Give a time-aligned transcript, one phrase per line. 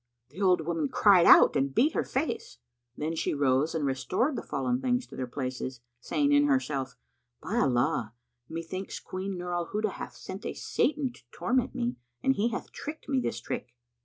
[0.31, 2.57] The old woman cried out and beat her face;
[2.97, 6.95] then she rose and restored the fallen things to their places,[FN#165] saying in herself,
[7.39, 8.15] "By Allah,
[8.49, 12.71] methinks Queen Nur al Huda hath sent a Satan to torment me, and he hath
[12.71, 13.75] tricked me this trick!